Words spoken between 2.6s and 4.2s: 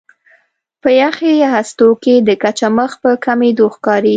مخ په کمېدو ښکاري.